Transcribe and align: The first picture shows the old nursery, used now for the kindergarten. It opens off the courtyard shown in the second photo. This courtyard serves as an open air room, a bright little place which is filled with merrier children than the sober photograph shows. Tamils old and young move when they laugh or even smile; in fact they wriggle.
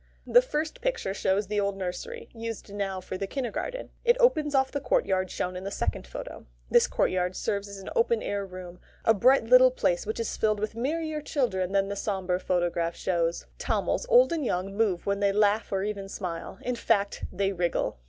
The 0.25 0.41
first 0.41 0.81
picture 0.81 1.13
shows 1.13 1.45
the 1.45 1.59
old 1.59 1.77
nursery, 1.77 2.27
used 2.33 2.73
now 2.73 3.01
for 3.01 3.19
the 3.19 3.27
kindergarten. 3.27 3.91
It 4.03 4.17
opens 4.19 4.55
off 4.55 4.71
the 4.71 4.79
courtyard 4.81 5.29
shown 5.29 5.55
in 5.55 5.63
the 5.63 5.69
second 5.69 6.07
photo. 6.07 6.47
This 6.71 6.87
courtyard 6.87 7.35
serves 7.35 7.67
as 7.69 7.77
an 7.77 7.91
open 7.95 8.23
air 8.23 8.43
room, 8.43 8.79
a 9.05 9.13
bright 9.13 9.43
little 9.45 9.69
place 9.69 10.07
which 10.07 10.19
is 10.19 10.35
filled 10.37 10.59
with 10.59 10.73
merrier 10.73 11.21
children 11.21 11.71
than 11.71 11.87
the 11.87 11.95
sober 11.95 12.39
photograph 12.39 12.95
shows. 12.95 13.45
Tamils 13.59 14.07
old 14.09 14.33
and 14.33 14.43
young 14.43 14.73
move 14.75 15.05
when 15.05 15.19
they 15.19 15.31
laugh 15.31 15.71
or 15.71 15.83
even 15.83 16.09
smile; 16.09 16.57
in 16.63 16.75
fact 16.75 17.23
they 17.31 17.51
wriggle. 17.53 17.99